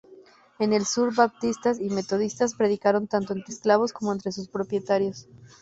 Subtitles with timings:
[0.57, 5.27] En el sur, baptistas y metodistas predicaron tanto entre esclavos como entre sus propietarios.